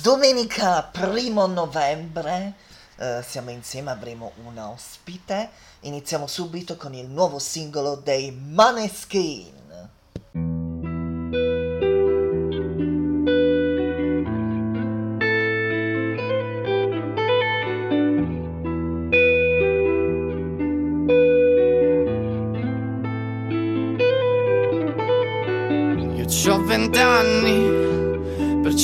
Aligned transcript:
domenica 0.00 0.82
primo 0.82 1.46
novembre 1.46 2.54
eh, 3.00 3.22
siamo 3.22 3.50
insieme, 3.50 3.92
avremo 3.92 4.32
un 4.44 4.58
ospite. 4.58 5.50
Iniziamo 5.80 6.26
subito 6.26 6.76
con 6.76 6.94
il 6.94 7.06
nuovo 7.06 7.38
singolo 7.38 7.94
dei 7.94 8.32
Maneskin. 8.32 9.67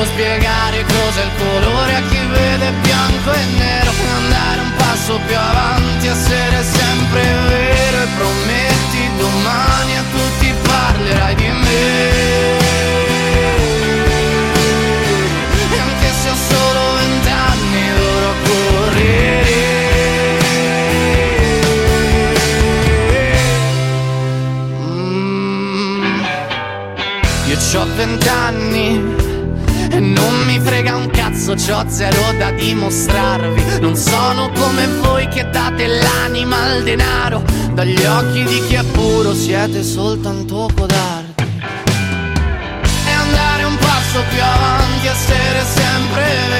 vero, 0.00 0.04
spiegare 0.04 0.84
cos'è 0.84 1.22
il 1.24 1.30
colore 1.36 1.94
a 1.94 2.02
chi 2.08 2.18
vede 2.26 2.72
bianco 2.80 3.32
e 3.32 3.44
nero, 3.58 3.92
andare 4.16 4.60
un 4.60 4.72
passo 4.76 5.18
più 5.26 5.36
avanti, 5.36 6.06
essere 6.06 6.62
sempre 6.62 7.22
vero 7.22 8.02
e 8.02 8.06
prometti 8.16 9.10
domani 9.18 9.96
a 9.96 10.02
tutti 10.12 10.54
parlerai 10.62 11.34
di 11.34 11.48
me. 11.48 12.38
C'ho 27.72 27.86
vent'anni 27.94 28.88
e 28.88 28.98
non 28.98 29.04
mi 29.04 29.14
frega 29.14 29.19
cazzo, 31.50 31.54
c'ho 31.54 31.88
zero 31.88 32.32
da 32.38 32.50
dimostrarvi. 32.52 33.80
Non 33.80 33.96
sono 33.96 34.50
come 34.50 34.86
voi 34.86 35.28
che 35.28 35.48
date 35.50 35.86
l'anima 35.86 36.62
al 36.62 36.82
denaro. 36.82 37.42
Dagli 37.72 38.04
occhi 38.04 38.44
di 38.44 38.66
chi 38.66 38.74
è 38.74 38.84
puro 38.84 39.34
siete 39.34 39.82
soltanto 39.82 40.68
codardi. 40.74 41.44
E 43.06 43.10
andare 43.10 43.64
un 43.64 43.76
passo 43.76 44.22
più 44.28 44.42
avanti, 44.42 45.06
essere 45.06 45.64
sempre 45.64 46.22
vero. 46.48 46.59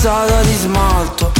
passata 0.00 0.40
di 0.40 0.54
smalto 0.54 1.30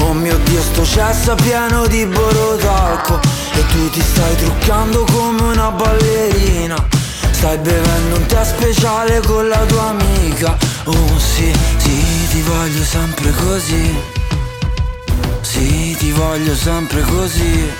Oh 0.00 0.12
mio 0.12 0.36
Dio 0.38 0.60
sto 0.60 0.84
cesso 0.84 1.36
pieno 1.36 1.86
di 1.86 2.04
borotalco 2.04 3.20
E 3.52 3.66
tu 3.68 3.90
ti 3.90 4.00
stai 4.00 4.36
truccando 4.36 5.04
come 5.04 5.42
una 5.42 5.70
ballerina. 5.70 6.76
Stai 7.30 7.58
bevendo 7.58 8.16
un 8.16 8.26
tè 8.26 8.44
speciale 8.44 9.20
con 9.20 9.46
la 9.48 9.64
tua 9.66 9.88
amica. 9.88 10.56
Oh 10.84 11.18
sì, 11.18 11.52
sì 11.76 12.28
ti 12.30 12.42
voglio 12.42 12.82
sempre 12.82 13.32
così. 13.32 13.96
Sì 15.40 15.96
ti 15.98 16.10
voglio 16.12 16.54
sempre 16.54 17.02
così. 17.02 17.70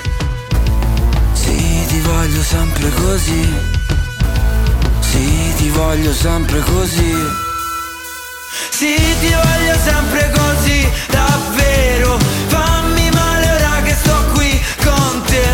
Sì 1.33 1.85
ti 1.89 2.01
voglio 2.01 2.43
sempre 2.43 2.91
così. 2.91 3.55
Sì 5.01 5.53
ti 5.57 5.69
voglio 5.71 6.13
sempre 6.13 6.61
così. 6.61 7.48
Sì, 8.71 8.97
ti 9.21 9.29
voglio 9.33 9.77
sempre 9.85 10.31
così, 10.31 10.89
davvero. 11.11 12.19
Fammi 12.49 13.11
male 13.11 13.51
ora 13.51 13.83
che 13.83 13.95
sto 13.95 14.25
qui 14.33 14.61
con 14.83 15.23
te. 15.27 15.47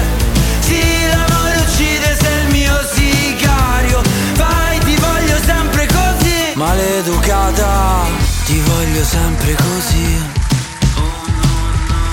Sì, 0.61 0.81
l'amore 1.08 1.56
uccide 1.56 2.17
se 2.20 2.29
il 2.29 2.49
mio 2.50 2.75
sicario. 2.93 4.02
Vai, 4.37 4.79
ti 4.81 4.96
voglio 4.96 5.38
sempre 5.44 5.87
così. 5.87 6.52
Maleducata, 6.55 8.02
ti 8.44 8.61
voglio 8.61 9.05
sempre 9.05 9.55
così. 9.55 10.43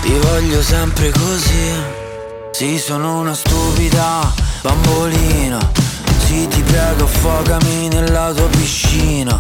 Ti 0.02 0.14
voglio 0.20 0.62
sempre 0.64 1.12
così. 1.12 2.00
Sì, 2.52 2.80
sono 2.80 3.20
una 3.20 3.34
stupida 3.36 4.32
bambolina. 4.62 5.60
Sì, 6.26 6.48
ti 6.48 6.62
prego, 6.62 7.04
affogami 7.04 7.88
nella 7.90 8.32
tua 8.34 8.48
piscina. 8.48 9.40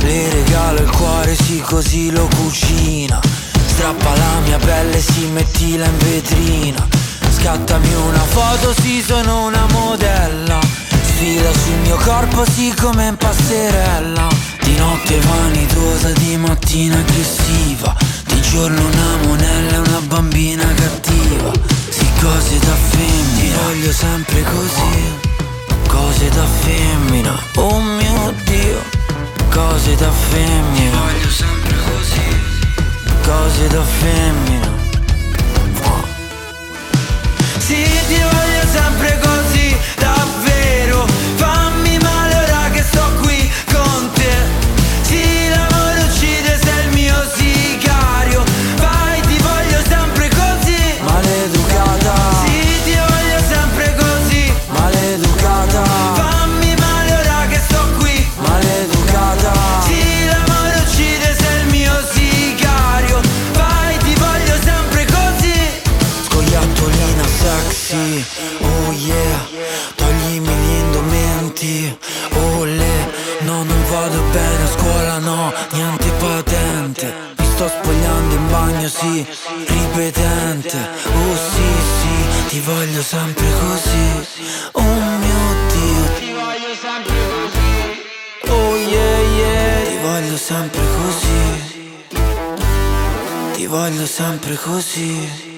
Le 0.00 0.30
regalo 0.30 0.80
il 0.80 0.90
cuore, 0.90 1.34
sì 1.34 1.60
così 1.60 2.10
lo 2.10 2.28
cucina. 2.36 3.20
Strappa 3.66 4.16
la 4.16 4.40
mia 4.44 4.58
pelle, 4.58 5.00
sì 5.00 5.26
mettila 5.26 5.86
in 5.86 5.98
vetrina. 5.98 6.86
Scattami 7.30 7.94
una 7.94 8.24
foto, 8.24 8.74
sì 8.80 9.02
sono 9.02 9.46
una 9.46 9.66
modella. 9.72 10.58
Sfila 11.02 11.52
sul 11.52 11.78
mio 11.82 11.96
corpo, 11.96 12.44
sì 12.44 12.74
come 12.80 13.06
in 13.06 13.16
passerella. 13.16 14.28
Di 14.62 14.76
notte 14.76 15.18
vanitosa, 15.20 16.10
di 16.12 16.36
mattina 16.36 16.98
aggressiva. 16.98 17.94
Di 18.26 18.40
giorno 18.40 18.80
una 18.80 19.16
monella, 19.26 19.76
e 19.76 19.78
una 19.78 20.00
bambina 20.00 20.64
cattiva. 20.74 21.52
Sì 21.88 22.06
cose 22.20 22.58
da 22.58 22.74
femmina, 22.74 23.38
ti 23.38 23.52
voglio 23.64 23.92
sempre 23.92 24.42
così. 24.44 25.28
Cose 25.86 26.28
da 26.30 26.44
femmina, 26.44 27.38
oh 27.56 27.80
mio 27.80 28.34
Dio. 28.44 28.99
Cose 29.90 30.04
da 30.04 30.12
femmina. 30.12 31.00
Voglio 31.00 31.30
sempre 31.30 31.76
così. 31.76 32.20
Cose 33.24 33.66
da 33.66 33.82
femmina. 33.82 34.79
precoces. 94.50 95.49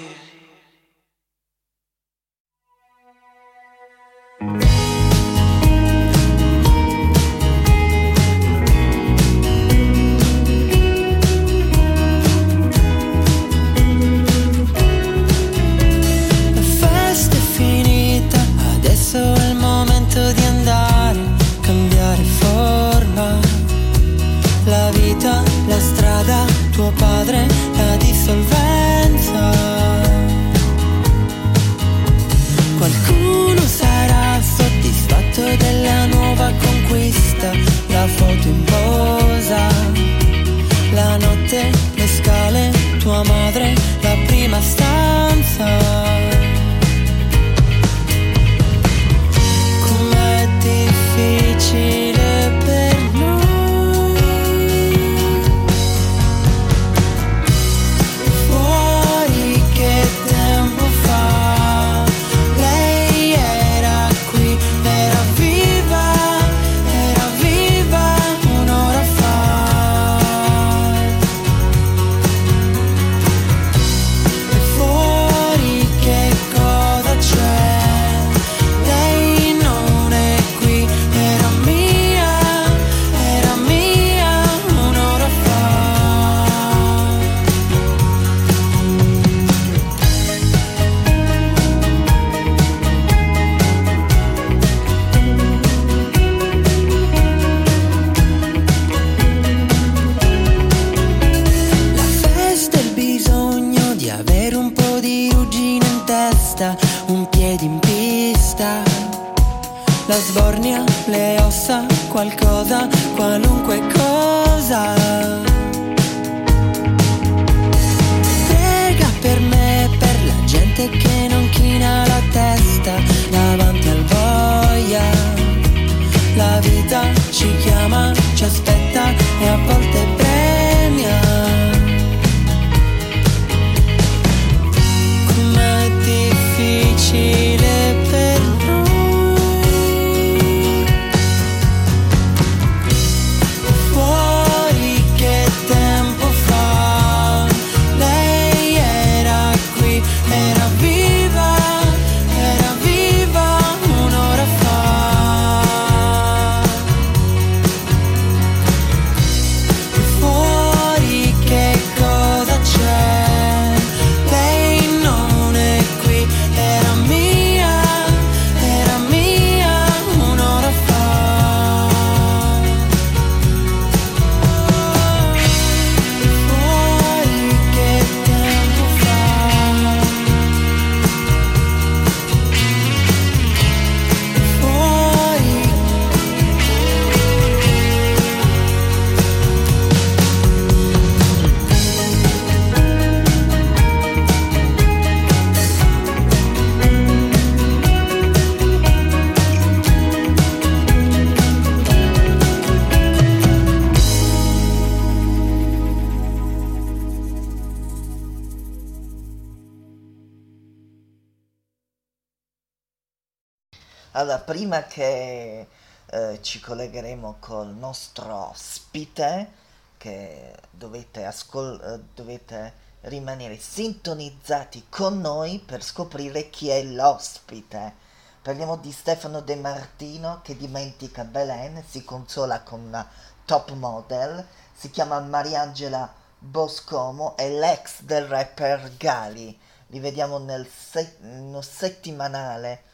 Prima 214.72 214.84
che 214.84 215.67
eh, 216.06 216.38
ci 216.41 216.58
collegheremo 216.58 217.36
col 217.41 217.74
nostro 217.74 218.48
ospite, 218.48 219.52
che 219.98 220.55
dovete, 220.70 221.26
ascol- 221.26 221.81
eh, 221.82 222.00
dovete 222.14 222.72
rimanere 223.02 223.58
sintonizzati 223.58 224.86
con 224.88 225.20
noi 225.20 225.58
per 225.58 225.82
scoprire 225.82 226.48
chi 226.48 226.70
è 226.70 226.82
l'ospite. 226.84 227.94
Parliamo 228.41 228.76
di 228.76 228.91
Stefano 228.93 229.41
De 229.41 229.56
Martino 229.56 230.41
che 230.43 230.56
dimentica 230.56 231.24
Belen, 231.24 231.84
si 231.86 232.02
consola 232.02 232.62
con 232.62 232.81
una 232.81 233.06
top 233.44 233.72
model, 233.72 234.46
si 234.72 234.91
chiama 234.91 235.20
Mariangela 235.20 236.10
Boscomo, 236.38 237.36
è 237.36 237.50
l'ex 237.50 238.00
del 238.00 238.24
rapper 238.24 238.96
Gali. 238.96 239.58
Li 239.88 240.00
vediamo 240.00 240.38
nel 240.38 240.67
se- 240.67 241.19
settimanale 241.60 242.84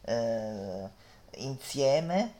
eh, 0.00 1.04
insieme. 1.36 2.34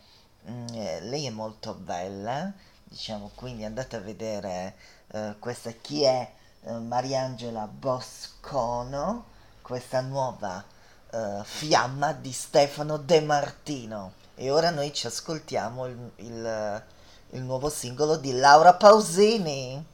Mm, 0.49 0.67
eh, 0.75 1.01
lei 1.03 1.27
è 1.27 1.31
molto 1.31 1.75
bella, 1.75 2.53
diciamo, 2.85 3.31
quindi 3.35 3.65
andate 3.65 3.97
a 3.97 4.01
vedere 4.01 4.77
eh, 5.09 5.37
questa 5.39 5.71
chi 5.73 6.03
è 6.03 6.33
eh, 6.63 6.73
Mariangela 6.73 7.67
Boscono, 7.67 9.27
questa 9.63 10.01
nuova 10.01 10.65
uh, 11.11 11.43
fiamma 11.43 12.13
di 12.13 12.33
Stefano 12.33 12.97
De 12.99 13.21
Martino. 13.21 14.13
E 14.35 14.51
ora 14.51 14.71
noi 14.71 14.93
ci 14.93 15.07
ascoltiamo 15.07 15.87
il, 15.87 16.11
il, 16.17 16.83
il 17.31 17.43
nuovo 17.43 17.69
singolo 17.69 18.17
di 18.17 18.33
Laura 18.33 18.75
Pausini. 18.75 19.85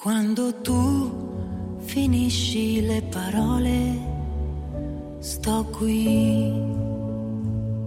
Quando 0.00 0.60
tu 0.60 1.80
finisci 1.80 2.86
le 2.86 3.02
parole, 3.02 3.98
sto 5.18 5.64
qui, 5.64 6.87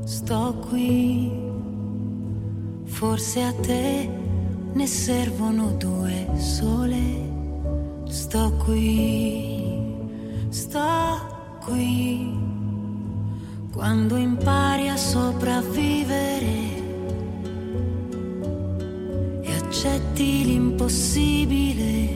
sto 0.03 0.55
qui. 0.69 1.31
Forse 2.85 3.41
a 3.41 3.53
te 3.53 4.09
ne 4.73 4.87
servono 4.87 5.71
due 5.77 6.27
sole. 6.37 7.29
Sto 8.05 8.51
qui, 8.65 9.55
sto 10.49 11.59
qui 11.63 12.41
quando 13.71 14.17
impari 14.17 14.89
a 14.89 14.97
sopravvivere 14.97 16.59
e 19.41 19.53
accetti 19.55 20.43
l'impossibile, 20.43 22.09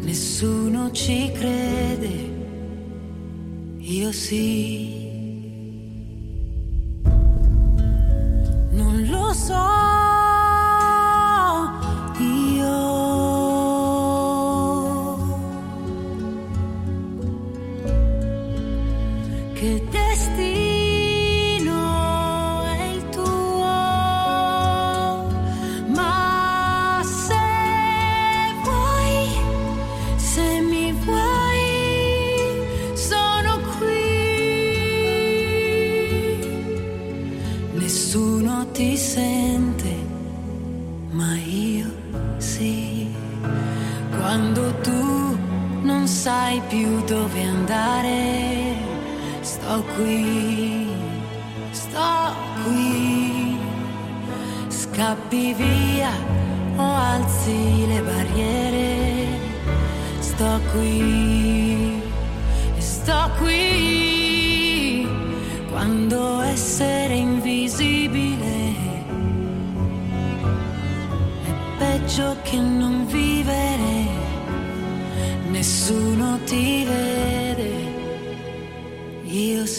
nessuno 0.00 0.90
ci 0.92 1.30
crede, 1.32 2.30
io 3.78 4.12
sì. 4.12 5.11
Non 9.48 9.81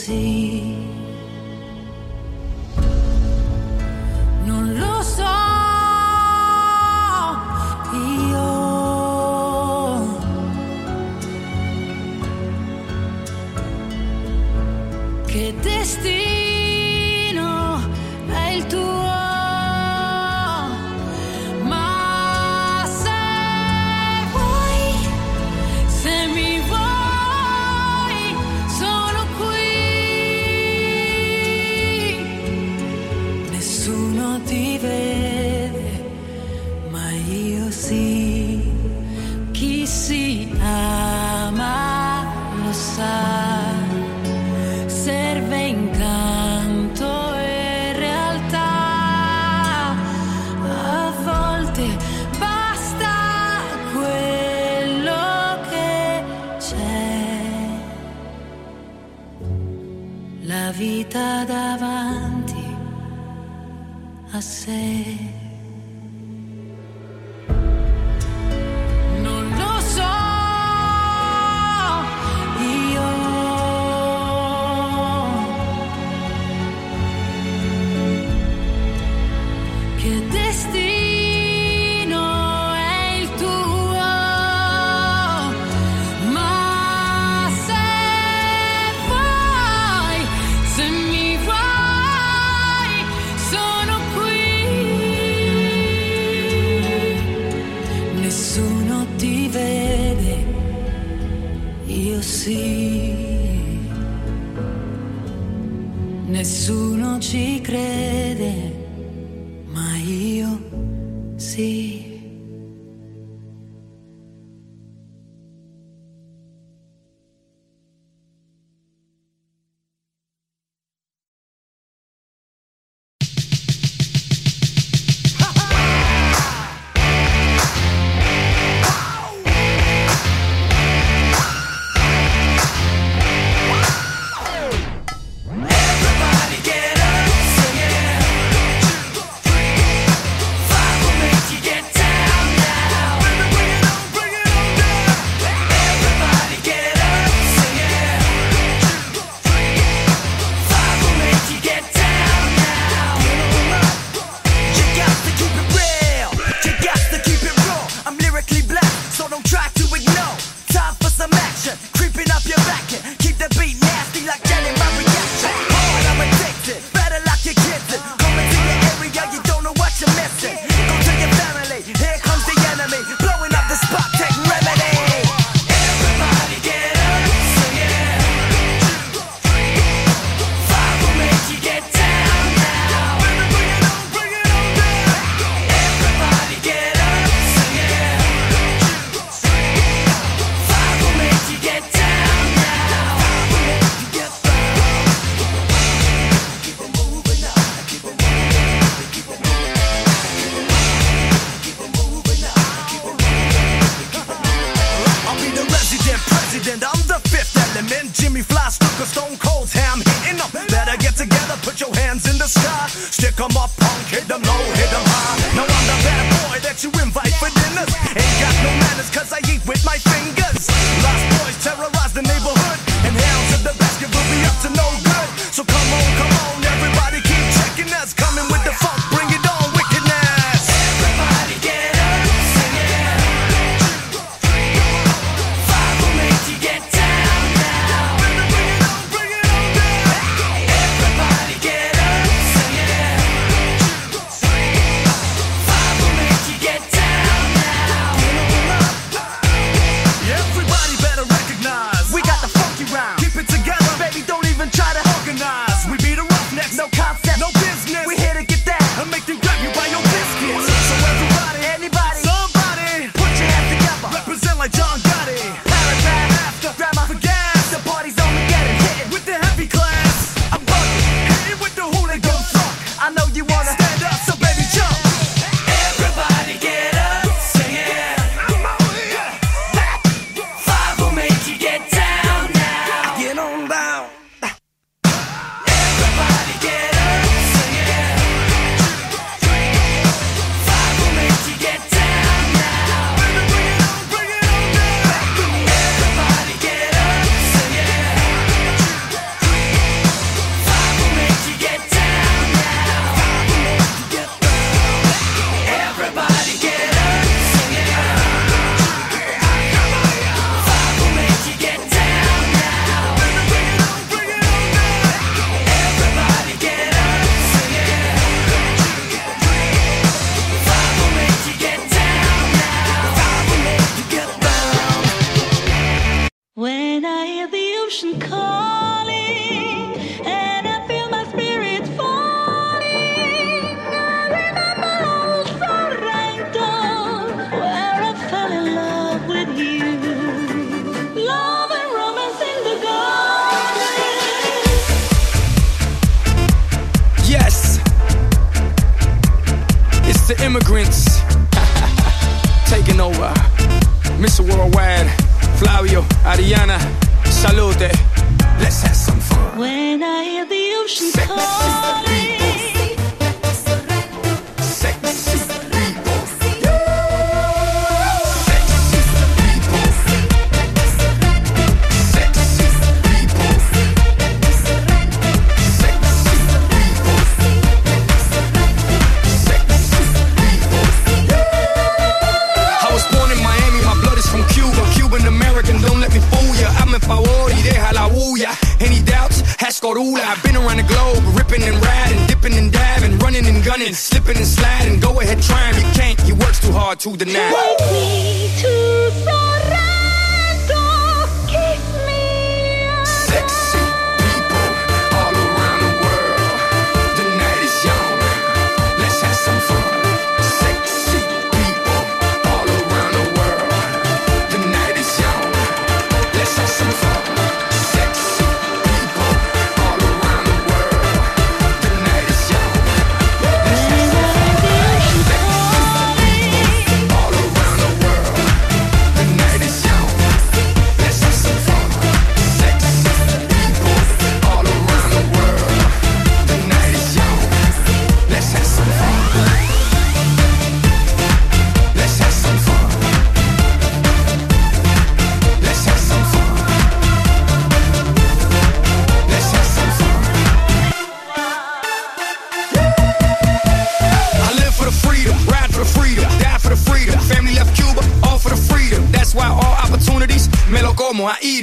io 0.10 0.43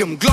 promo, 0.01 0.17
I 0.17 0.30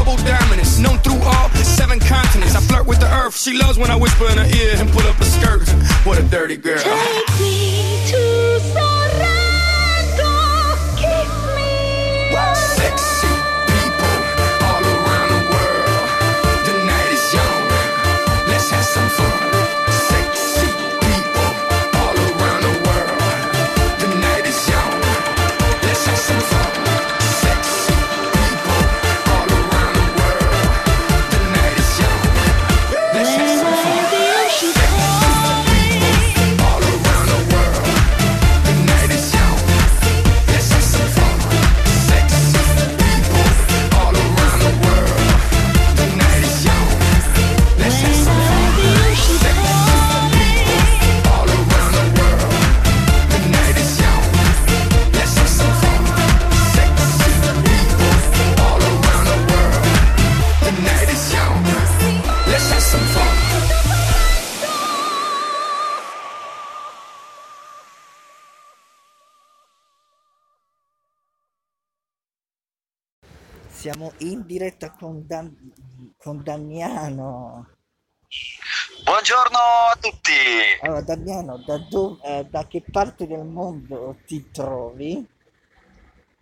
Siamo 73.90 74.12
in 74.18 74.46
diretta 74.46 74.92
con, 74.92 75.26
Dan- 75.26 75.72
con 76.18 76.44
Damiano. 76.44 77.70
Buongiorno 79.06 79.58
a 79.58 79.98
tutti. 79.98 80.34
Allora, 80.82 81.02
Damiano, 81.04 81.64
da, 81.66 81.78
dov- 81.78 82.20
eh, 82.22 82.44
da 82.50 82.68
che 82.68 82.84
parte 82.92 83.28
del 83.28 83.46
mondo 83.46 84.18
ti 84.26 84.52
trovi? 84.52 85.26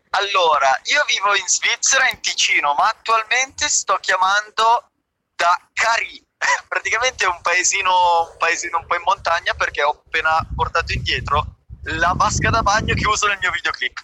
Allora, 0.09 0.81
io 0.85 1.03
vivo 1.05 1.35
in 1.35 1.47
Svizzera, 1.47 2.09
in 2.09 2.19
Ticino, 2.19 2.73
ma 2.73 2.85
attualmente 2.87 3.69
sto 3.69 3.99
chiamando 4.01 4.89
da 5.35 5.55
Cari. 5.71 6.19
Praticamente 6.67 7.25
è 7.25 7.27
un 7.27 7.41
paesino, 7.43 8.31
un 8.31 8.37
paesino 8.39 8.79
un 8.79 8.87
po' 8.87 8.95
in 8.95 9.03
montagna 9.05 9.53
perché 9.53 9.83
ho 9.83 9.91
appena 9.91 10.43
portato 10.55 10.93
indietro 10.93 11.57
la 11.83 12.11
vasca 12.17 12.49
da 12.49 12.63
bagno 12.63 12.95
che 12.95 13.07
uso 13.07 13.27
nel 13.27 13.37
mio 13.39 13.51
videoclip. 13.51 14.03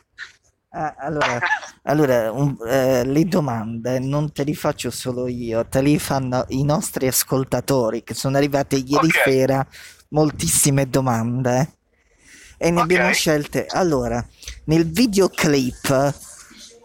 Ah, 0.73 0.95
allora, 0.97 1.39
allora 1.83 2.31
un- 2.31 2.55
eh, 2.65 3.03
le 3.03 3.25
domande 3.25 3.99
non 3.99 4.31
te 4.31 4.43
le 4.45 4.53
faccio 4.53 4.89
solo 4.89 5.27
io, 5.27 5.67
te 5.67 5.81
le 5.81 5.99
fanno 5.99 6.45
i 6.49 6.63
nostri 6.63 7.07
ascoltatori 7.07 8.03
che 8.03 8.13
sono 8.13 8.37
arrivate 8.37 8.77
ieri 8.77 9.07
Ok. 9.07 9.21
sera 9.23 9.67
moltissime 10.09 10.87
domande 10.89 11.77
e 12.57 12.71
ne 12.71 12.77
Ok. 12.79 12.83
abbiamo 12.83 13.11
scelte. 13.11 13.65
Allora, 13.67 14.25
nel 14.65 14.89
videoclip 14.89 16.13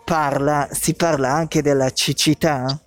parla, 0.05 0.69
si 0.73 0.95
parla 0.95 1.33
anche 1.33 1.63
della 1.63 1.91
cecità? 1.93 2.81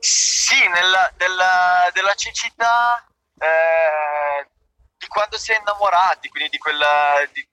Sì, 0.00 0.66
nella, 0.68 1.12
della, 1.16 1.90
della 1.92 2.14
cecità 2.14 3.04
eh, 3.38 4.48
di 4.96 5.06
quando 5.08 5.36
si 5.38 5.52
è 5.52 5.58
innamorati, 5.58 6.28
quindi 6.28 6.50
di, 6.50 6.58
quella, 6.58 7.14
di, 7.32 7.47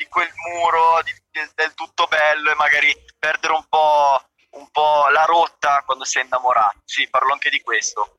di- 0.00 0.08
quel 0.08 0.30
muro, 0.48 1.02
di- 1.04 1.12
del- 1.30 1.50
del 1.54 1.74
tutto 1.74 2.06
bello 2.08 2.50
e 2.50 2.54
magari 2.54 2.94
perdere 3.18 3.52
un 3.52 3.64
po', 3.68 4.16
un 4.58 4.66
po' 4.72 5.08
la 5.12 5.24
rotta 5.24 5.82
quando 5.84 6.04
si 6.04 6.18
è 6.18 6.24
innamorati. 6.24 6.78
Sì, 6.84 7.06
parlo 7.10 7.32
anche 7.34 7.50
di 7.50 7.60
questo. 7.60 8.16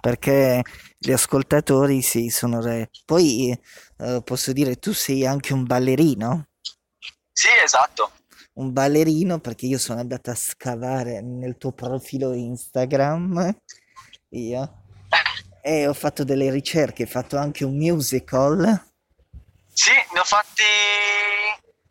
Perché 0.00 0.62
gli 0.96 1.12
ascoltatori 1.12 2.00
sì, 2.00 2.30
sono 2.30 2.62
re. 2.62 2.88
Poi 3.04 3.50
eh, 3.98 4.22
posso 4.24 4.52
dire, 4.52 4.76
tu 4.76 4.92
sei 4.92 5.26
anche 5.26 5.52
un 5.52 5.64
ballerino? 5.64 6.46
Sì, 7.32 7.48
esatto. 7.62 8.12
un 8.54 8.72
ballerino 8.72 9.38
perché 9.38 9.66
io 9.66 9.78
sono 9.78 10.00
andato 10.00 10.30
a 10.30 10.34
scavare 10.34 11.20
nel 11.20 11.56
tuo 11.58 11.70
profilo 11.70 12.32
Instagram 12.32 13.56
io 14.30 14.82
e 15.62 15.86
ho 15.86 15.94
fatto 15.94 16.24
delle 16.24 16.50
ricerche, 16.50 17.04
ho 17.04 17.06
fatto 17.06 17.36
anche 17.36 17.64
un 17.64 17.76
musical, 17.76 18.87
Sì, 19.78 19.92
ne 20.12 20.18
ho 20.18 20.24
fatti 20.24 20.64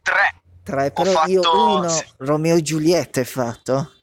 tre. 0.02 0.42
tre, 0.62 0.88
Ho 0.88 0.92
però 0.92 1.24
io 1.26 1.42
fatto- 1.42 1.76
uno, 1.78 1.88
sì. 1.88 2.06
Romeo 2.18 2.58
e 2.58 2.62
Giulietta 2.62 3.22
hai 3.22 3.26
fatto, 3.26 3.94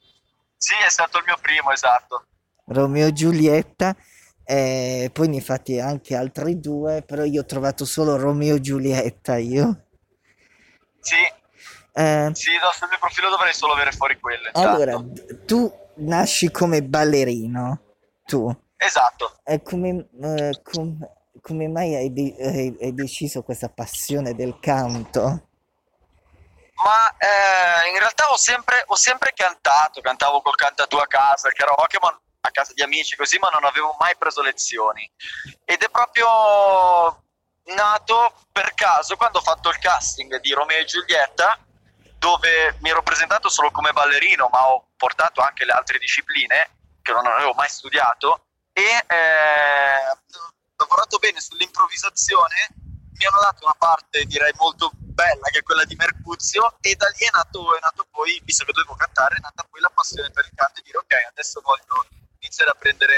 Sì, 0.57 0.73
è 0.83 0.89
stato 0.89 1.19
il 1.19 1.23
mio 1.27 1.37
primo, 1.39 1.71
esatto. 1.71 2.25
Romeo 2.65 3.05
e 3.05 3.13
Giulietta, 3.13 3.95
e 4.43 5.11
poi 5.13 5.27
ne 5.27 5.35
hai 5.35 5.41
fatti 5.43 5.79
anche 5.79 6.15
altri 6.15 6.59
due, 6.59 7.03
però 7.03 7.23
io 7.25 7.41
ho 7.41 7.45
trovato 7.45 7.85
solo 7.85 8.15
Romeo 8.17 8.55
e 8.55 8.61
Giulietta 8.61 9.37
io. 9.37 9.85
Sì, 10.99 11.17
Eh, 11.97 12.31
sì, 12.33 12.51
no, 12.57 12.71
sul 12.73 12.87
mio 12.89 12.97
profilo 12.99 13.29
dovrei 13.29 13.53
solo 13.53 13.73
avere 13.73 13.91
fuori 13.91 14.19
quello. 14.19 14.47
esatto. 14.51 14.67
allora, 14.67 15.03
tu 15.45 15.71
nasci 15.97 16.49
come 16.49 16.81
ballerino, 16.81 17.83
tu. 18.25 18.51
Esatto. 18.77 19.37
E 19.43 19.61
come, 19.61 20.09
eh, 20.23 20.59
com- 20.63 20.97
come 21.45 21.67
mai 21.67 21.93
hai, 21.93 22.11
de- 22.11 22.35
hai- 22.39 22.93
deciso 22.95 23.43
questa 23.43 23.69
passione 23.69 24.33
del 24.33 24.57
canto? 24.59 25.21
Ma 26.83 27.15
eh, 27.19 27.89
in 27.91 27.99
realtà 27.99 28.31
ho 28.31 28.35
sempre, 28.35 28.83
ho 28.87 28.95
sempre 28.95 29.31
cantato, 29.35 30.01
cantavo 30.01 30.41
col 30.41 30.55
cantatù 30.55 30.97
a 30.97 31.05
casa, 31.05 31.47
il 31.47 31.53
karaoke 31.53 31.99
ma 32.01 32.19
a 32.41 32.49
casa 32.49 32.73
di 32.73 32.81
amici 32.81 33.15
così, 33.15 33.37
ma 33.37 33.49
non 33.49 33.63
avevo 33.63 33.95
mai 33.99 34.15
preso 34.17 34.41
lezioni. 34.41 35.07
Ed 35.63 35.83
è 35.83 35.89
proprio 35.89 37.21
nato 37.75 38.33
per 38.51 38.73
caso 38.73 39.15
quando 39.15 39.37
ho 39.37 39.43
fatto 39.43 39.69
il 39.69 39.77
casting 39.77 40.39
di 40.39 40.51
Romeo 40.51 40.79
e 40.79 40.85
Giulietta, 40.85 41.59
dove 42.17 42.75
mi 42.79 42.89
ero 42.89 43.03
presentato 43.03 43.49
solo 43.49 43.69
come 43.69 43.93
ballerino, 43.93 44.49
ma 44.51 44.67
ho 44.67 44.87
portato 44.97 45.41
anche 45.41 45.63
le 45.63 45.73
altre 45.73 45.99
discipline 45.99 46.71
che 47.03 47.11
non 47.11 47.27
avevo 47.27 47.53
mai 47.53 47.69
studiato 47.69 48.45
e 48.73 48.81
eh, 48.81 50.54
lavorato 50.77 51.17
bene 51.19 51.39
sull'improvvisazione 51.39 52.55
mi 53.15 53.25
hanno 53.25 53.39
dato 53.39 53.63
una 53.63 53.75
parte 53.77 54.25
direi 54.25 54.51
molto 54.57 54.91
bella 54.93 55.47
che 55.47 55.59
è 55.59 55.63
quella 55.63 55.85
di 55.85 55.95
Mercuzio 55.95 56.75
e 56.81 56.95
da 56.95 57.07
lì 57.15 57.25
è 57.25 57.29
nato, 57.31 57.75
è 57.75 57.79
nato 57.79 58.05
poi, 58.11 58.41
visto 58.43 58.65
che 58.65 58.73
dovevo 58.73 58.95
cantare, 58.95 59.37
è 59.37 59.39
nata 59.39 59.65
poi 59.69 59.79
la 59.79 59.91
passione 59.93 60.29
per 60.31 60.43
il 60.43 60.51
canto 60.53 60.79
e 60.79 60.83
dire 60.83 60.97
ok 60.97 61.13
adesso 61.29 61.61
voglio 61.63 62.05
iniziare 62.39 62.71
a 62.71 62.75
prendere, 62.77 63.15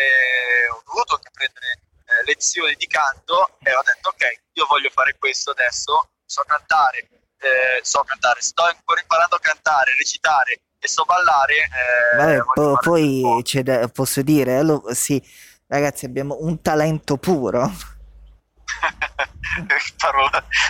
ho 0.72 0.82
dovuto 0.86 1.16
anche 1.16 1.32
prendere 1.34 1.82
eh, 2.06 2.24
lezioni 2.26 2.76
di 2.76 2.86
canto 2.86 3.58
e 3.64 3.74
ho 3.74 3.82
detto 3.82 4.10
ok 4.10 4.24
io 4.54 4.66
voglio 4.70 4.90
fare 4.92 5.18
questo 5.18 5.50
adesso, 5.52 6.10
so 6.26 6.44
cantare, 6.46 7.10
eh, 7.40 7.80
so 7.82 8.02
cantare, 8.06 8.42
sto 8.42 8.64
ancora 8.64 9.02
imparando 9.02 9.36
a 9.36 9.40
cantare, 9.40 9.96
recitare 9.98 10.62
e 10.80 10.88
so 10.88 11.06
ballare. 11.06 11.56
eh, 11.56 12.18
Vabbè, 12.18 12.44
po- 12.54 12.78
poi 12.78 13.42
c'è 13.44 13.64
da- 13.64 13.88
posso 13.88 14.22
dire, 14.22 14.58
allora, 14.58 14.94
sì, 14.94 15.22
ragazzi, 15.68 16.06
abbiamo 16.06 16.38
un 16.42 16.62
talento 16.62 17.18
puro. 17.18 17.72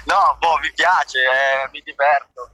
No, 0.06 0.38
boh, 0.40 0.58
mi 0.62 0.72
piace, 0.74 1.20
eh, 1.20 1.70
mi 1.72 1.82
diverto. 1.84 2.50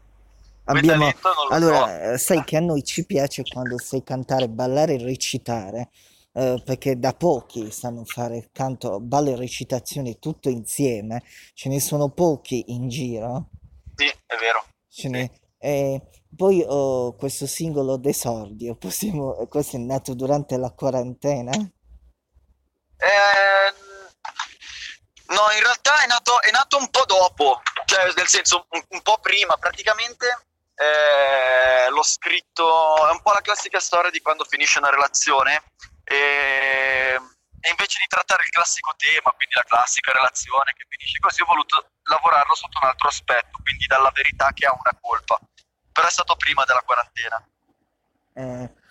Abbiamo, 0.65 1.05
lo 1.05 1.11
so. 1.11 1.47
allora, 1.49 2.13
eh, 2.13 2.17
sai 2.17 2.43
che 2.43 2.57
a 2.57 2.61
noi 2.61 2.83
ci 2.83 3.05
piace 3.05 3.43
quando 3.43 3.77
sai 3.77 4.03
cantare, 4.03 4.47
ballare 4.49 4.93
e 4.95 5.03
recitare, 5.03 5.89
eh, 6.31 6.61
perché 6.65 6.97
da 6.97 7.13
pochi 7.13 7.69
sanno 7.71 8.03
fare 8.05 8.49
canto, 8.51 8.99
ballo 8.99 9.31
e 9.31 9.35
recitazione 9.35 10.17
tutto 10.19 10.49
insieme, 10.49 11.21
ce 11.53 11.69
ne 11.69 11.79
sono 11.79 12.09
pochi 12.09 12.63
in 12.67 12.87
giro. 12.87 13.49
Sì, 13.95 14.07
è 14.07 14.35
vero. 14.39 14.65
Ce 14.89 15.09
n'è- 15.09 15.29
e 15.59 16.01
poi 16.35 16.63
ho 16.65 17.13
questo 17.15 17.45
singolo 17.45 17.97
d'esordio, 17.97 18.75
possiamo, 18.75 19.33
questo 19.47 19.75
è 19.75 19.79
nato 19.79 20.13
durante 20.13 20.57
la 20.57 20.71
quarantena? 20.71 21.51
Eh, 23.03 23.73
no, 25.33 25.51
in 25.51 25.59
realtà 25.59 26.03
è 26.03 26.07
nato, 26.07 26.41
è 26.41 26.51
nato 26.51 26.77
un 26.77 26.89
po' 26.89 27.03
dopo, 27.03 27.61
cioè 27.83 28.13
nel 28.15 28.27
senso 28.29 28.65
un, 28.69 28.81
un 28.87 29.01
po' 29.01 29.19
prima, 29.19 29.57
praticamente 29.57 30.25
eh, 30.75 31.89
l'ho 31.89 32.03
scritto, 32.03 33.07
è 33.09 33.11
un 33.11 33.21
po' 33.21 33.33
la 33.33 33.41
classica 33.41 33.81
storia 33.81 34.09
di 34.09 34.21
quando 34.21 34.45
finisce 34.45 34.79
una 34.79 34.89
relazione 34.89 35.63
e, 36.05 37.19
e 37.59 37.69
invece 37.69 37.97
di 37.99 38.07
trattare 38.07 38.43
il 38.43 38.49
classico 38.49 38.93
tema, 38.95 39.31
quindi 39.31 39.55
la 39.55 39.65
classica 39.67 40.13
relazione 40.13 40.71
che 40.73 40.85
finisce 40.87 41.19
così, 41.19 41.41
ho 41.41 41.45
voluto 41.45 41.89
lavorarlo 42.03 42.55
sotto 42.55 42.79
un 42.81 42.87
altro 42.87 43.09
aspetto, 43.09 43.59
quindi 43.63 43.85
dalla 43.85 44.11
verità 44.11 44.53
che 44.53 44.65
ha 44.65 44.71
una 44.71 44.97
colpa, 45.01 45.37
però 45.91 46.07
è 46.07 46.11
stato 46.11 46.37
prima 46.37 46.63
della 46.63 46.83
quarantena. 46.83 47.47
Eh, 48.35 48.82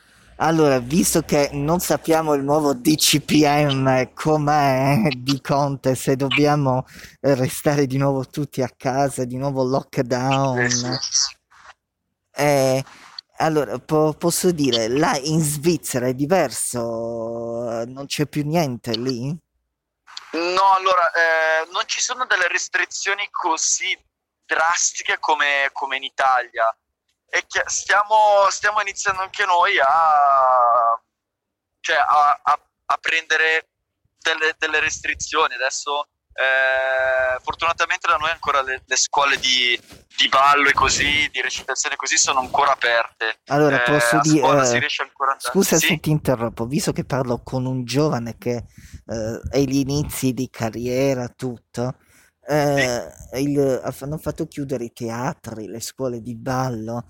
allora, 0.45 0.79
visto 0.79 1.23
che 1.23 1.51
non 1.53 1.79
sappiamo 1.79 2.35
il 2.35 2.43
nuovo 2.43 2.75
DCPM 2.75 4.13
com'è 4.13 5.09
di 5.17 5.41
Conte, 5.41 5.95
se 5.95 6.17
dobbiamo 6.17 6.85
eh, 7.21 7.35
restare 7.35 7.87
di 7.87 7.97
nuovo 7.97 8.27
tutti 8.27 8.61
a 8.61 8.71
casa, 8.77 9.25
di 9.25 9.37
nuovo 9.37 9.63
lockdown, 9.63 10.61
Eh 10.61 11.33
eh, 12.35 12.85
allora 13.39 13.79
po- 13.79 14.15
posso 14.15 14.51
dire, 14.51 14.89
là 14.89 15.17
in 15.17 15.41
Svizzera 15.41 16.07
è 16.07 16.15
diverso, 16.15 17.85
non 17.85 18.07
c'è 18.07 18.27
più 18.27 18.45
niente 18.45 18.93
lì? 18.93 19.37
No, 20.33 20.71
allora, 20.73 21.11
eh, 21.13 21.71
non 21.73 21.83
ci 21.87 22.01
sono 22.01 22.25
delle 22.27 22.49
restrizioni 22.49 23.29
così 23.31 23.97
drastiche 24.47 25.19
come, 25.21 25.69
come 25.73 25.97
in 25.97 26.05
Italia. 26.05 26.75
E 27.35 27.47
stiamo, 27.67 28.47
stiamo 28.51 28.83
iniziando 28.83 29.23
anche 29.23 29.47
noi 29.47 29.79
a, 29.81 31.01
cioè 31.81 31.97
a, 31.97 32.41
a- 32.43 32.69
a 32.85 32.97
prendere 33.01 33.69
delle, 34.19 34.55
delle 34.59 34.81
restrizioni. 34.81 35.55
Adesso, 35.55 36.09
eh, 36.35 37.41
fortunatamente 37.43 38.07
da 38.07 38.17
noi 38.17 38.29
ancora 38.31 38.61
le, 38.61 38.83
le 38.85 38.97
scuole 38.97 39.39
di, 39.39 39.81
di 40.15 40.29
ballo 40.29 40.69
e 40.69 40.75
così, 40.75 41.27
di 41.31 41.41
recitazione 41.41 41.97
così, 41.97 42.19
sono 42.19 42.41
ancora 42.41 42.73
aperte. 42.73 43.41
Allora, 43.47 43.83
Eh, 43.83 43.91
posso 43.91 44.21
dire, 44.21 44.47
andare. 44.47 44.87
scusa 45.39 45.79
Sì? 45.79 45.87
se 45.87 46.01
ti 46.01 46.11
interrompo, 46.11 46.67
visto 46.67 46.93
che 46.93 47.05
parlo 47.05 47.43
con 47.43 47.65
un 47.65 47.85
giovane 47.87 48.37
che 48.37 48.57
eh, 49.07 49.41
è 49.51 49.57
agli 49.57 49.77
inizi 49.77 50.35
di 50.35 50.51
carriera, 50.51 51.29
tutto, 51.29 51.97
eh, 52.47 53.41
il- 53.41 53.81
hanno 54.01 54.19
fatto 54.19 54.47
chiudere 54.47 54.85
i 54.85 54.93
teatri, 54.93 55.67
le 55.67 55.81
scuole 55.81 56.21
di 56.21 56.35
ballo, 56.37 57.07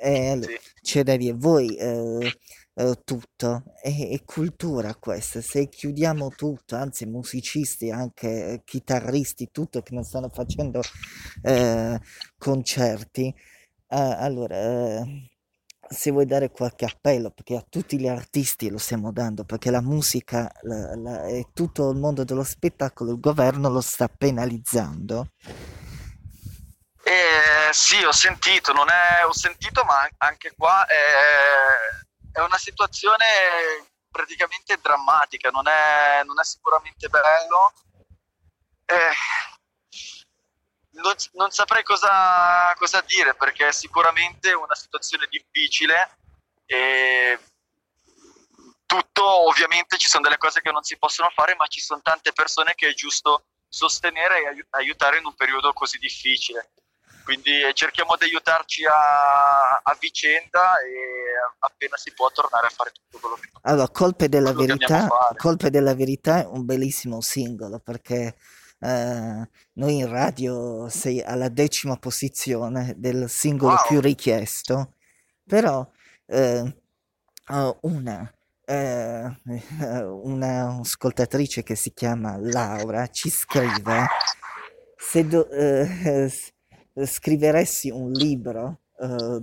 e 0.00 0.38
sì. 0.42 0.58
c'è 0.82 1.02
da 1.02 1.16
dire, 1.16 1.34
voi 1.36 1.74
eh, 1.76 2.32
eh, 2.74 3.00
tutto, 3.04 3.64
è, 3.82 4.10
è 4.10 4.24
cultura 4.24 4.94
questa, 4.96 5.40
se 5.40 5.68
chiudiamo 5.68 6.28
tutto, 6.30 6.76
anzi 6.76 7.06
musicisti, 7.06 7.90
anche 7.90 8.52
eh, 8.52 8.62
chitarristi, 8.64 9.50
tutto 9.50 9.82
che 9.82 9.94
non 9.94 10.04
stanno 10.04 10.28
facendo 10.28 10.80
eh, 11.42 12.00
concerti, 12.38 13.26
eh, 13.88 13.96
allora, 13.96 14.56
eh, 15.00 15.30
se 15.88 16.10
vuoi 16.10 16.26
dare 16.26 16.50
qualche 16.50 16.84
appello, 16.84 17.30
perché 17.30 17.56
a 17.56 17.64
tutti 17.68 17.98
gli 17.98 18.08
artisti 18.08 18.68
lo 18.70 18.78
stiamo 18.78 19.12
dando, 19.12 19.44
perché 19.44 19.70
la 19.70 19.80
musica 19.80 20.50
la- 20.62 20.94
la- 20.96 21.24
e 21.26 21.46
tutto 21.52 21.90
il 21.90 21.98
mondo 21.98 22.24
dello 22.24 22.44
spettacolo, 22.44 23.12
il 23.12 23.20
governo 23.20 23.68
lo 23.68 23.80
sta 23.80 24.08
penalizzando. 24.08 25.28
Eh, 27.04 27.70
sì, 27.72 28.02
ho 28.02 28.12
sentito, 28.12 28.72
non 28.72 28.88
è, 28.90 29.24
ho 29.24 29.32
sentito, 29.32 29.84
ma 29.84 30.00
an- 30.00 30.10
anche 30.18 30.52
qua 30.56 30.84
è, 30.86 30.96
è 32.32 32.40
una 32.40 32.58
situazione 32.58 33.24
praticamente 34.10 34.78
drammatica, 34.82 35.50
non 35.50 35.68
è, 35.68 36.22
non 36.24 36.40
è 36.40 36.44
sicuramente 36.44 37.08
bello. 37.08 37.72
Eh, 38.86 39.12
non, 40.96 41.14
non 41.32 41.50
saprei 41.50 41.82
cosa, 41.82 42.72
cosa 42.76 43.02
dire 43.06 43.34
perché 43.34 43.68
è 43.68 43.72
sicuramente 43.72 44.52
una 44.52 44.74
situazione 44.74 45.26
difficile 45.30 46.18
e 46.66 47.38
tutto 48.86 49.48
ovviamente 49.48 49.98
ci 49.98 50.08
sono 50.08 50.22
delle 50.22 50.38
cose 50.38 50.60
che 50.60 50.70
non 50.70 50.82
si 50.82 50.96
possono 50.96 51.30
fare, 51.34 51.54
ma 51.56 51.66
ci 51.66 51.80
sono 51.80 52.00
tante 52.02 52.32
persone 52.32 52.74
che 52.74 52.88
è 52.88 52.94
giusto 52.94 53.46
sostenere 53.68 54.42
e 54.42 54.46
aiu- 54.46 54.66
aiutare 54.70 55.18
in 55.18 55.26
un 55.26 55.34
periodo 55.34 55.72
così 55.72 55.98
difficile. 55.98 56.70
Quindi 57.24 57.60
eh, 57.60 57.74
cerchiamo 57.74 58.14
di 58.16 58.24
aiutarci 58.24 58.84
a, 58.84 59.80
a 59.82 59.96
vicenda 59.98 60.78
e 60.78 60.94
appena 61.58 61.96
si 61.96 62.12
può 62.14 62.30
tornare 62.30 62.68
a 62.68 62.70
fare 62.70 62.92
tutto 62.92 63.18
quello 63.18 63.34
che 63.34 63.50
Allora, 63.62 63.88
Colpe 63.88 64.28
della 64.28 64.52
verità. 64.52 65.08
Colpe 65.36 65.70
della 65.70 65.96
verità 65.96 66.42
è 66.42 66.46
un 66.46 66.64
bellissimo 66.64 67.20
singolo 67.20 67.80
perché 67.80 68.36
eh, 68.80 69.48
noi 69.74 69.96
in 69.96 70.08
radio 70.08 70.88
sei 70.88 71.20
alla 71.22 71.48
decima 71.48 71.96
posizione 71.96 72.94
del 72.98 73.28
singolo 73.28 73.74
Wow. 73.74 73.86
più 73.88 74.00
richiesto, 74.00 74.92
però 75.44 75.88
eh, 76.26 76.74
una, 77.82 78.32
eh, 78.64 79.36
una 80.22 80.78
ascoltatrice 80.80 81.62
che 81.62 81.74
si 81.76 81.92
chiama 81.92 82.36
Laura 82.38 83.06
ci 83.08 83.30
scrive 83.30 84.06
se 84.96 85.26
do- 85.26 85.48
eh, 85.50 86.28
s- 86.28 86.52
scriveresti 87.04 87.90
un 87.90 88.10
libro, 88.12 88.80
eh, 88.98 89.40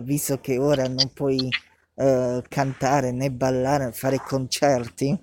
visto 0.00 0.38
che 0.40 0.58
ora 0.58 0.86
non 0.88 1.12
puoi 1.12 1.48
eh, 1.94 2.42
cantare 2.48 3.12
né 3.12 3.30
ballare, 3.30 3.92
fare 3.92 4.18
concerti, 4.20 5.18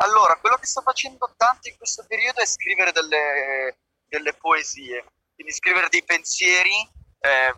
Allora, 0.00 0.36
quello 0.36 0.56
che 0.56 0.66
sto 0.66 0.80
facendo 0.80 1.32
tanto 1.36 1.68
in 1.68 1.76
questo 1.76 2.04
periodo 2.06 2.40
è 2.40 2.46
scrivere 2.46 2.92
delle, 2.92 3.78
delle 4.06 4.32
poesie, 4.34 5.04
quindi 5.34 5.52
scrivere 5.52 5.88
dei 5.88 6.04
pensieri 6.04 6.88
eh, 7.20 7.54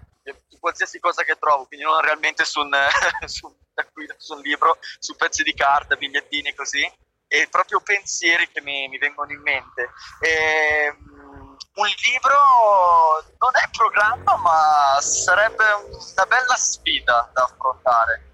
su 0.49 0.59
qualsiasi 0.59 1.01
cosa 1.01 1.23
che 1.23 1.37
trovo, 1.39 1.67
quindi 1.67 1.85
non 1.85 2.01
realmente 2.01 2.45
su 2.45 2.61
un, 2.61 2.75
su, 3.27 3.55
su 4.17 4.35
un 4.35 4.41
libro, 4.41 4.79
su 4.99 5.17
pezzi 5.17 5.43
di 5.43 5.55
carta, 5.55 5.97
bigliettini 5.97 6.55
così, 6.55 6.91
e 7.29 7.47
proprio 7.49 7.81
pensieri 7.81 8.49
che 8.51 8.61
mi, 8.63 8.89
mi 8.89 8.99
vengono 8.99 9.33
in 9.33 9.41
mente. 9.41 9.91
Ehm, 10.21 11.57
un 11.75 11.87
libro 11.87 13.25
non 13.39 13.51
è 13.55 13.69
programma, 13.71 14.37
ma 14.37 15.01
sarebbe 15.01 15.65
una 15.65 16.27
bella 16.27 16.57
sfida 16.57 17.31
da 17.33 17.43
affrontare. 17.45 18.29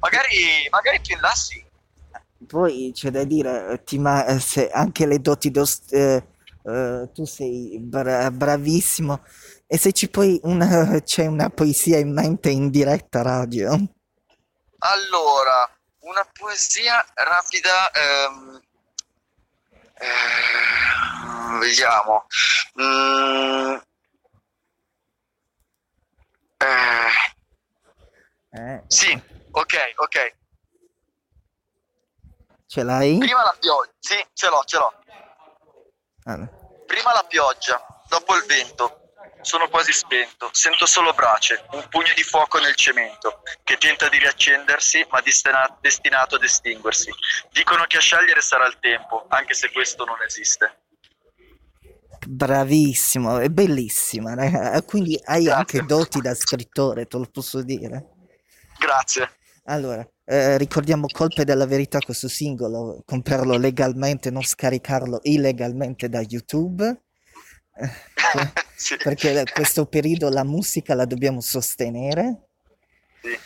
Magari, 0.00 0.68
magari 0.70 1.00
più 1.00 1.14
in 1.14 1.20
là 1.20 1.30
sì. 1.30 1.68
Poi 2.46 2.90
c'è 2.94 3.10
da 3.10 3.24
dire, 3.24 3.72
eh, 3.72 3.84
ti 3.84 3.98
ma- 3.98 4.24
eh, 4.26 4.38
se 4.40 4.70
anche 4.70 5.06
le 5.06 5.20
doti 5.20 5.50
eh, 5.90 6.26
eh, 6.64 7.10
tu 7.12 7.24
sei 7.24 7.78
bra- 7.80 8.30
bravissimo, 8.30 9.22
e 9.66 9.78
se 9.78 9.92
ci 9.92 10.08
poi 10.10 10.38
una, 10.44 11.00
c'è 11.02 11.26
una 11.26 11.50
poesia 11.50 11.98
in 11.98 12.12
mente 12.12 12.50
in 12.50 12.70
diretta 12.70 13.22
radio? 13.22 13.72
Allora, 14.78 15.68
una 16.00 16.26
poesia 16.32 17.04
rapida. 17.14 17.90
ehm, 17.92 18.60
eh, 19.94 21.58
vediamo. 21.60 22.26
Mm, 22.80 23.76
eh, 26.60 27.10
Eh, 28.52 28.82
sì, 28.88 29.12
ok, 29.52 29.74
ok. 29.96 30.34
Ce 32.70 32.84
l'hai? 32.84 33.18
Prima 33.18 33.42
la 33.42 33.56
pioggia. 33.58 33.90
Sì, 33.98 34.24
ce 34.32 34.48
l'ho, 34.48 34.62
ce 34.64 34.76
l'ho. 34.78 34.92
Allora. 36.24 36.48
Prima 36.86 37.12
la 37.12 37.24
pioggia, 37.28 37.84
dopo 38.08 38.36
il 38.36 38.44
vento. 38.46 38.94
Sono 39.40 39.68
quasi 39.70 39.90
spento, 39.92 40.50
sento 40.52 40.84
solo 40.84 41.14
brace, 41.14 41.64
un 41.70 41.88
pugno 41.88 42.12
di 42.14 42.22
fuoco 42.22 42.58
nel 42.58 42.74
cemento, 42.74 43.40
che 43.64 43.78
tenta 43.78 44.08
di 44.10 44.18
riaccendersi, 44.18 45.06
ma 45.10 45.20
destinato 45.80 46.34
ad 46.36 46.44
estinguersi. 46.44 47.10
Dicono 47.50 47.84
che 47.86 47.96
a 47.96 48.00
scegliere 48.00 48.42
sarà 48.42 48.66
il 48.66 48.78
tempo, 48.78 49.24
anche 49.28 49.54
se 49.54 49.72
questo 49.72 50.04
non 50.04 50.20
esiste. 50.22 50.82
Bravissimo, 52.26 53.38
è 53.38 53.48
bellissima, 53.48 54.34
raga. 54.34 54.82
Quindi 54.82 55.18
hai 55.24 55.48
anche 55.48 55.78
Grazie. 55.78 55.96
doti 55.96 56.20
da 56.20 56.34
scrittore, 56.34 57.06
te 57.06 57.16
lo 57.16 57.26
posso 57.32 57.62
dire. 57.62 58.10
Grazie. 58.78 59.38
Allora, 59.64 60.06
eh, 60.24 60.56
ricordiamo 60.58 61.06
Colpe 61.06 61.44
della 61.44 61.66
Verità, 61.66 61.98
questo 61.98 62.28
singolo, 62.28 63.02
comprarlo 63.04 63.56
legalmente, 63.56 64.30
non 64.30 64.42
scaricarlo 64.42 65.20
illegalmente 65.22 66.08
da 66.08 66.20
YouTube, 66.20 67.02
eh, 67.76 67.90
Sì. 68.74 68.96
perché 68.96 69.44
questo 69.52 69.86
periodo 69.86 70.30
la 70.30 70.44
musica 70.44 70.94
la 70.94 71.04
dobbiamo 71.04 71.40
sostenere. 71.40 72.48
Sì. 73.20 73.38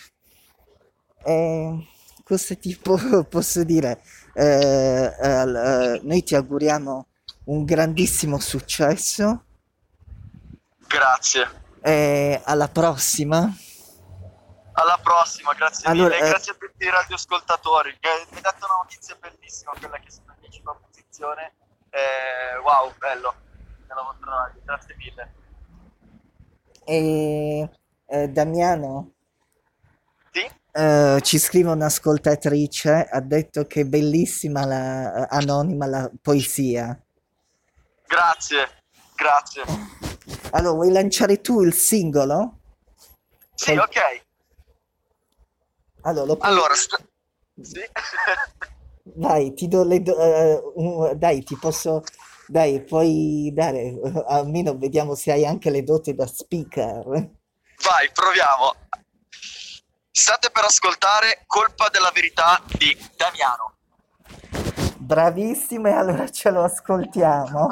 E 1.27 1.87
questo 2.23 2.57
tipo, 2.57 2.97
posso 3.29 3.65
dire, 3.65 4.01
eh, 4.35 4.45
eh, 4.45 5.43
eh, 5.43 6.01
noi 6.03 6.23
ti 6.23 6.35
auguriamo 6.35 7.07
un 7.45 7.65
grandissimo 7.65 8.39
successo 8.39 9.45
Grazie. 10.87 11.49
e 11.83 12.41
alla 12.45 12.69
prossima. 12.69 13.55
Alla 14.77 14.99
prossima, 15.03 15.53
grazie 15.55 15.89
Allora, 15.89 16.15
mille. 16.15 16.27
eh, 16.27 16.29
Grazie 16.31 16.53
a 16.53 16.57
tutti 16.57 16.85
i 16.85 16.91
radioascoltatori. 16.91 17.91
Mi 18.03 18.09
hai 18.09 18.41
dato 18.43 18.65
una 18.65 18.75
notizia 18.83 19.17
bellissima, 19.21 19.73
quella 19.79 19.99
che 19.99 20.11
sono 20.11 20.33
in 20.35 20.41
decima 20.41 20.75
posizione. 20.75 21.55
Eh, 21.91 22.59
wow, 22.63 22.93
bello. 22.99 23.35
Nella 23.87 24.03
vostra 24.03 24.31
radio. 24.35 24.61
Grazie 24.65 24.97
mille. 24.97 25.35
E 26.87 27.71
eh, 28.07 28.29
Damiano, 28.29 29.13
Sì? 30.33 30.51
eh, 30.73 31.19
ci 31.23 31.39
scrive 31.39 31.71
un'ascoltatrice, 31.71 33.09
ha 33.11 33.21
detto 33.21 33.67
che 33.67 33.83
è 33.83 33.85
bellissima 33.85 34.65
la 34.67 35.27
anonima 35.31 35.87
la 35.87 36.11
poesia. 36.21 37.01
Grazie. 38.07 38.83
Grazie. 39.15 39.63
Allora, 40.51 40.75
vuoi 40.75 40.91
lanciare 40.91 41.41
tu 41.41 41.63
il 41.63 41.73
singolo? 41.73 42.59
Sì, 43.55 43.71
Col- 43.71 43.79
ok. 43.79 44.23
Allora, 46.05 46.37
Allora, 46.41 46.75
st- 46.75 47.03
sì. 47.63 47.81
Vai, 49.17 49.55
ti 49.55 49.69
do 49.69 49.85
le 49.85 50.03
do- 50.03 50.19
eh, 50.19 51.15
dai, 51.17 51.43
ti 51.43 51.57
posso, 51.57 52.03
dai, 52.47 52.83
puoi 52.83 53.51
dare, 53.55 53.95
almeno 54.27 54.77
vediamo 54.77 55.15
se 55.15 55.33
hai 55.33 55.47
anche 55.47 55.71
le 55.71 55.83
doti 55.83 56.15
da 56.15 56.27
speaker. 56.27 57.05
Vai, 57.05 58.11
proviamo. 58.13 58.75
State 60.11 60.51
per 60.51 60.65
ascoltare 60.65 61.43
Colpa 61.47 61.89
della 61.89 62.11
verità 62.15 62.63
di 62.79 62.97
Damiano. 63.17 63.73
Bravissimo, 64.99 65.89
e 65.89 65.93
allora 65.93 66.29
ce 66.31 66.51
lo 66.51 66.65
ascoltiamo. 66.65 67.69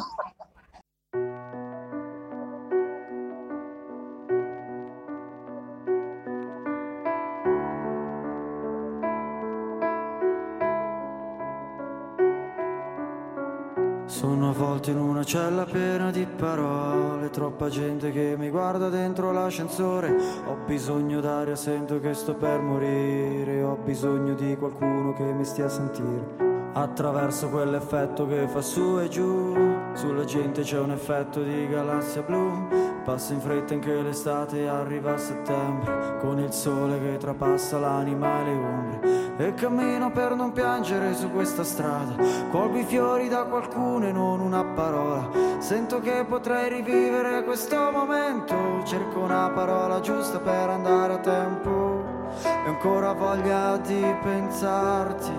Avvolto 14.82 14.90
in 14.90 14.98
una 14.98 15.22
cella 15.22 15.64
piena 15.64 16.10
di 16.10 16.26
parole, 16.26 17.30
troppa 17.30 17.68
gente 17.68 18.10
che 18.10 18.34
mi 18.36 18.50
guarda 18.50 18.88
dentro 18.88 19.30
l'ascensore. 19.30 20.12
Ho 20.46 20.56
bisogno 20.66 21.20
d'aria, 21.20 21.54
sento 21.54 22.00
che 22.00 22.12
sto 22.14 22.34
per 22.34 22.60
morire. 22.60 23.62
Ho 23.62 23.76
bisogno 23.76 24.34
di 24.34 24.56
qualcuno 24.56 25.12
che 25.12 25.22
mi 25.22 25.44
stia 25.44 25.66
a 25.66 25.68
sentire. 25.68 26.70
Attraverso 26.72 27.48
quell'effetto 27.48 28.26
che 28.26 28.48
fa 28.48 28.60
su 28.60 28.98
e 28.98 29.08
giù, 29.08 29.54
sulla 29.92 30.24
gente 30.24 30.62
c'è 30.62 30.80
un 30.80 30.90
effetto 30.90 31.42
di 31.42 31.68
galassia 31.68 32.22
blu. 32.22 32.66
Passa 33.04 33.34
in 33.34 33.40
fretta 33.40 33.74
anche 33.74 34.02
l'estate, 34.02 34.66
arriva 34.66 35.14
a 35.14 35.18
settembre, 35.18 36.18
con 36.18 36.40
il 36.40 36.52
sole 36.52 37.00
che 37.00 37.18
trapassa 37.18 37.78
l'anima 37.78 38.40
e 38.40 38.44
le 38.44 38.52
ombre. 38.52 39.21
E 39.38 39.54
cammino 39.54 40.12
per 40.12 40.34
non 40.34 40.52
piangere 40.52 41.14
su 41.14 41.30
questa 41.30 41.64
strada, 41.64 42.14
colgo 42.50 42.76
i 42.76 42.84
fiori 42.84 43.28
da 43.28 43.44
qualcuno 43.44 44.06
e 44.06 44.12
non 44.12 44.40
una 44.40 44.62
parola. 44.62 45.30
Sento 45.58 46.00
che 46.00 46.24
potrei 46.28 46.68
rivivere 46.68 47.42
questo 47.42 47.90
momento, 47.90 48.54
cerco 48.84 49.20
una 49.20 49.48
parola 49.48 50.00
giusta 50.00 50.38
per 50.38 50.68
andare 50.68 51.14
a 51.14 51.18
tempo. 51.18 52.04
E 52.44 52.68
ancora 52.68 53.14
voglia 53.14 53.78
di 53.78 54.04
pensarti, 54.22 55.32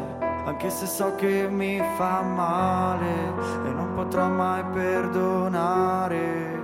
anche 0.45 0.69
se 0.69 0.88
so 0.88 1.13
che 1.15 1.47
mi 1.47 1.79
fa 1.95 2.21
male 2.21 3.32
e 3.65 3.69
non 3.69 3.93
potrò 3.93 4.27
mai 4.27 4.63
perdonare. 4.73 6.62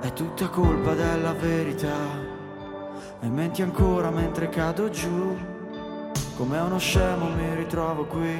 È 0.00 0.12
tutta 0.12 0.48
colpa 0.48 0.94
della 0.94 1.32
verità, 1.32 1.96
e 3.20 3.28
menti 3.28 3.62
ancora 3.62 4.10
mentre 4.10 4.48
cado 4.48 4.88
giù. 4.90 5.54
Come 6.36 6.58
uno 6.58 6.78
scemo 6.78 7.30
mi 7.30 7.54
ritrovo 7.54 8.04
qui 8.04 8.38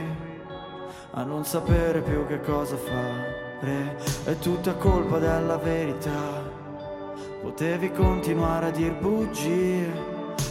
a 1.12 1.22
non 1.22 1.46
sapere 1.46 2.02
più 2.02 2.26
che 2.26 2.42
cosa 2.42 2.76
fare. 2.76 3.96
È 4.22 4.38
tutta 4.38 4.74
colpa 4.74 5.18
della 5.18 5.56
verità. 5.56 6.42
Potevi 7.40 7.90
continuare 7.92 8.66
a 8.66 8.70
dir 8.70 8.92
bugie. 8.92 9.90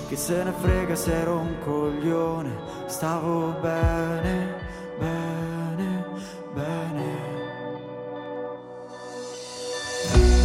Chi 0.08 0.15
se 0.15 0.43
ne 0.43 0.53
frega 0.60 0.95
se 0.95 1.13
ero 1.13 1.38
un 1.38 1.55
coglione. 1.63 2.49
Stavo 2.88 3.53
bene, 3.62 4.55
bene, 4.97 6.05
bene. 6.51 7.25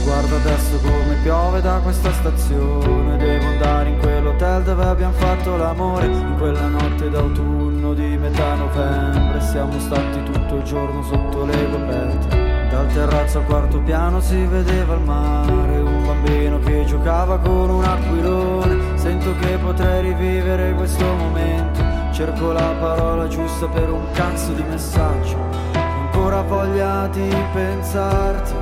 Guarda 0.05 0.37
adesso 0.37 0.77
come 0.83 1.15
piove 1.23 1.61
da 1.61 1.79
questa 1.79 2.13
stazione 2.13 3.17
Devo 3.17 3.47
andare 3.47 3.91
in 3.91 4.00
quell'hotel 4.21 4.63
dove 4.63 4.85
abbiamo 4.85 5.15
fatto 5.15 5.57
l'amore 5.57 6.07
In 6.07 6.35
quella 6.37 6.67
notte 6.67 7.09
d'autunno 7.09 7.95
di 7.95 8.17
metà 8.19 8.55
novembre. 8.55 9.41
Siamo 9.41 9.79
stati 9.79 10.23
tutto 10.25 10.57
il 10.57 10.63
giorno 10.63 11.03
sotto 11.03 11.45
le 11.45 11.71
coperte. 11.71 12.69
Dal 12.69 12.87
terrazzo 12.93 13.39
al 13.39 13.45
quarto 13.47 13.81
piano 13.81 14.21
si 14.21 14.45
vedeva 14.45 14.95
il 14.95 15.01
mare 15.01 15.79
Un 15.79 16.05
bambino 16.05 16.59
che 16.61 16.85
giocava 16.85 17.39
con 17.39 17.71
un 17.71 17.85
aquilone. 17.85 18.99
Sento 18.99 19.35
che 19.41 19.57
potrei 19.57 20.03
rivivere 20.03 20.75
questo 20.75 21.05
momento. 21.05 21.81
Cerco 22.13 22.53
la 22.53 22.75
parola 22.79 23.27
giusta 23.29 23.67
per 23.69 23.91
un 23.91 24.05
cazzo 24.13 24.53
di 24.53 24.63
messaggio. 24.63 25.37
Ancora 25.73 26.43
voglia 26.43 27.09
di 27.09 27.35
pensarti 27.53 28.53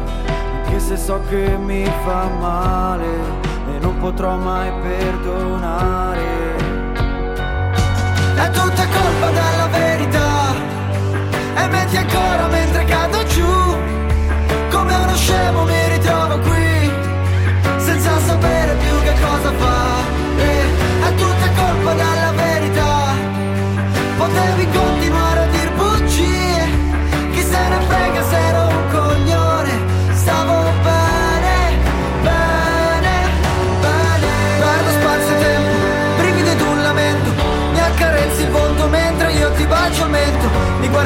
anche 0.69 0.81
se 0.81 0.97
so 0.99 1.21
che 1.29 1.57
mi 1.57 1.85
fa 2.05 2.29
male 2.29 3.07
e 3.75 3.79
non 3.81 3.97
potrò 3.99 4.37
mai 4.37 4.71
perdonare. 4.83 5.48
È 8.41 8.51
tutta 8.51 8.87
colpa 8.87 9.31
della 9.31 9.67
verità 9.67 10.55
e 11.57 11.67
metti 11.67 11.97
ancora 11.97 12.47
mentre 12.47 12.85
cado 12.85 13.25
giù. 13.25 13.77
Come 14.71 14.95
uno 14.95 15.17
scemo 15.17 15.65
mi 15.65 15.78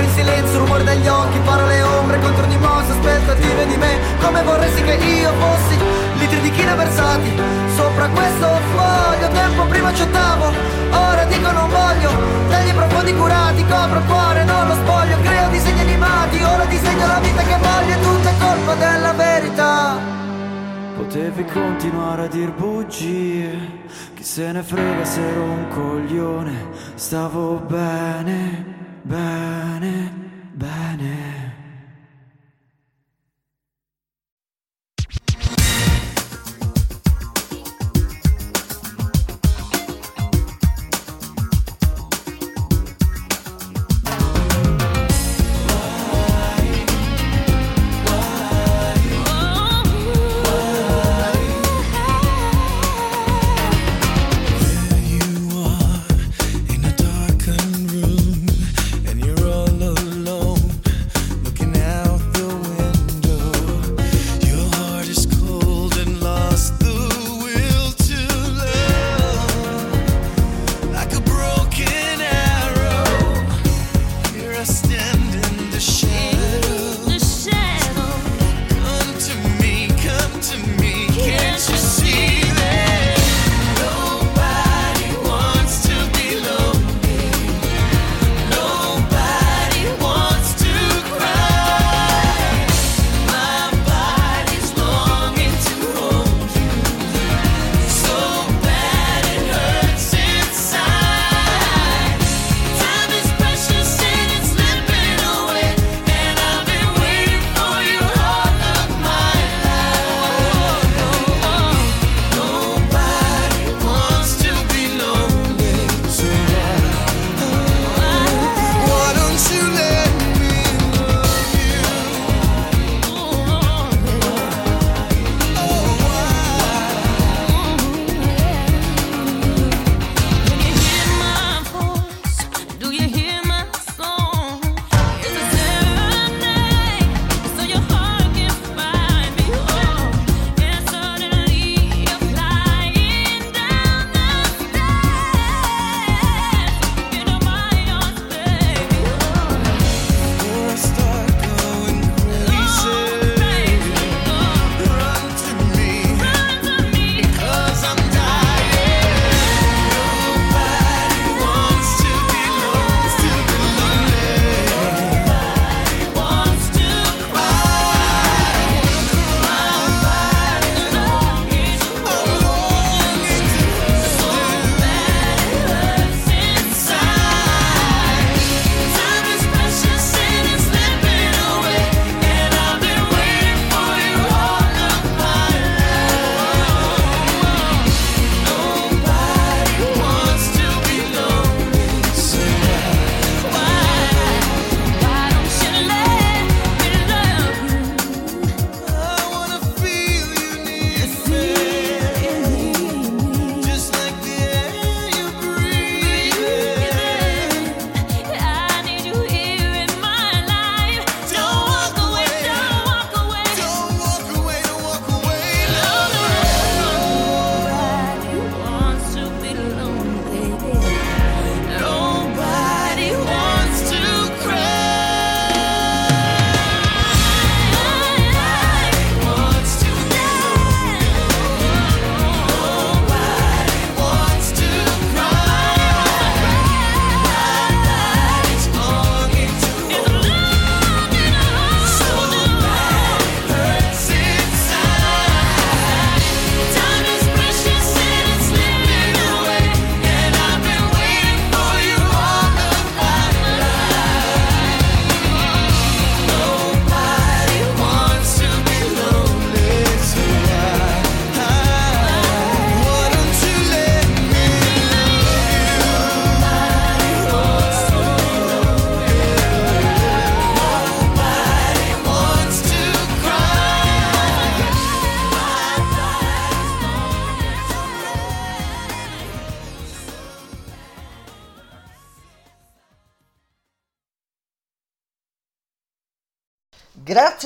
in 0.02 0.10
silenzio, 0.10 0.58
rumore 0.58 0.84
degli 0.84 1.06
occhi, 1.06 1.38
parole 1.44 1.82
ombre 1.82 2.18
contro 2.20 2.46
di 2.46 2.56
mosse, 2.56 2.92
aspettative 2.92 3.66
di 3.66 3.76
me 3.76 3.98
Come 4.20 4.42
vorresti 4.42 4.82
che 4.82 4.94
io 4.94 5.32
fossi, 5.38 5.78
litri 6.18 6.40
di 6.40 6.50
china 6.50 6.74
versati 6.74 7.30
Sopra 7.74 8.08
questo 8.08 8.48
foglio, 8.74 9.28
tempo 9.32 9.64
prima 9.66 9.90
c'ottavo 9.92 10.52
Ora 10.90 11.24
dico 11.24 11.50
non 11.50 11.68
voglio, 11.68 12.10
tagli 12.48 12.72
profondi 12.72 13.14
curati 13.14 13.64
Copro 13.66 13.98
il 13.98 14.04
cuore, 14.06 14.44
non 14.44 14.66
lo 14.68 14.74
spoglio, 14.74 15.16
creo 15.22 15.48
disegni 15.48 15.80
animati 15.80 16.42
Ora 16.42 16.64
disegno 16.64 17.06
la 17.06 17.18
vita 17.20 17.42
che 17.42 17.56
voglio, 17.56 17.94
è 17.94 18.00
tutta 18.00 18.30
colpa 18.38 18.74
della 18.74 19.12
verità. 19.12 20.20
Potevi 20.96 21.44
continuare 21.46 22.24
a 22.24 22.26
dir 22.28 22.52
bugie 22.52 23.58
Chi 24.14 24.22
se 24.22 24.52
ne 24.52 24.62
frega 24.62 25.04
se 25.04 25.20
ero 25.20 25.42
un 25.42 25.68
coglione 25.68 26.66
Stavo 26.94 27.56
bene, 27.66 28.81
bene, 29.04 30.10
bene 30.54 31.02
In 31.02 31.38
a 31.38 31.41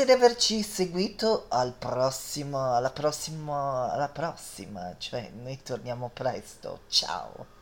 di 0.06 0.12
averci 0.12 0.62
seguito 0.62 1.46
al 1.48 1.72
prossimo, 1.72 2.74
alla 2.74 2.90
prossima, 2.90 3.92
alla 3.92 4.08
prossima, 4.08 4.94
cioè 4.98 5.30
noi 5.34 5.60
torniamo 5.62 6.10
presto. 6.14 6.80
Ciao. 6.88 7.55